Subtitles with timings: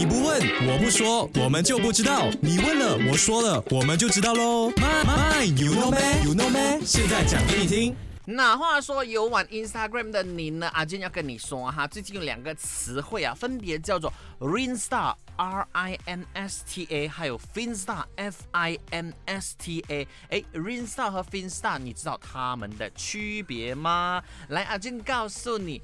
[0.00, 2.26] 你不问，我不说，我们就不知道。
[2.40, 4.70] 你问了，我说了，我们就知道喽。
[4.70, 7.94] My my you know me you know me，现在讲给你听。
[8.24, 10.66] 那话说有玩 Instagram 的你呢？
[10.68, 20.08] 阿健要跟你说哈，最近有两个词汇啊，分别叫做 Rinsta R R I N S T A，还有 Finsta F I N S T A。
[20.30, 24.22] 哎，Rinsta 和 Finsta，你知道它们的区别吗？
[24.48, 25.82] 来，阿健告诉你。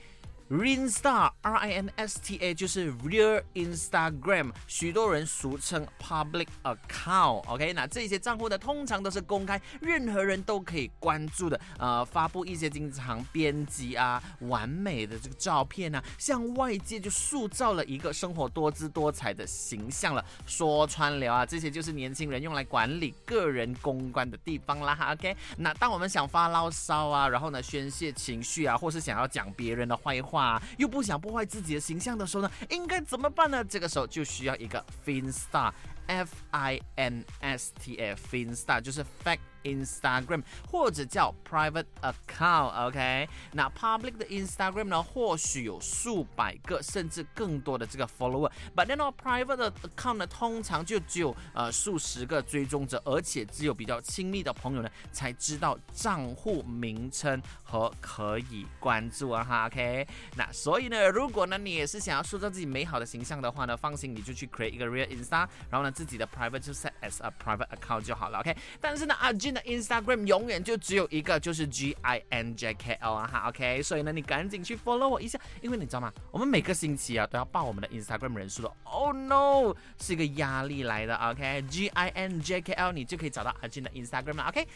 [0.48, 7.42] Rinstar R I N S T A 就是 Real Instagram，许多人俗称 Public Account。
[7.48, 11.60] OK，那这些账户呢，通常都是公开，任何人都可以关注的。
[11.78, 20.24] 呃，发布一些经常编辑啊、完美的这个照片啊，向外界就塑造了一个生活多姿多彩的形象了。
[20.47, 24.97] 说穿了啊，这些就是年轻人用来管理个人公关的地方啦。
[25.10, 30.35] OK，那当我们想发牢骚啊，然后呢宣泄情绪啊，或是想要讲别人的坏话。
[30.36, 33.64] 话又不想破坏自己的形象的时候呢，应该怎么办呢？
[33.64, 39.38] 这个时候就需要一个 Finstar，F I N S T A Finstar 就是 Fact。
[39.67, 43.28] Instagram 或者叫 private account，OK？
[43.53, 60.06] 那 public 的 Instagram 呢，或许有数百个甚至更多的这个 follower，but then private 的 account 呢，通常就只有呃数十个追踪者，而且只有比较亲密的朋友呢才知道账户名称和可以关注啊哈，OK？
[60.36, 68.56] 那所以呢，如果呢你也是想要塑造自己美好的形象的话呢，放心，你就去 create 一个 real Insta，然后呢自己的 private 就 set as a private account 就好了，OK？
[68.80, 69.55] 但是呢，阿俊。
[69.60, 76.12] Instagram 永远就只有一个，就是 G I N J K L 啊哈，OK，所以呢，你赶紧去 follow 我一下，因为你知道吗？
[76.30, 84.66] 我们每个星期啊都要报我们的 Instagram 人数的，Oh no，是一个压力来的，OK，G I N J K L，你就可以找到阿俊的 Instagram 了，OK，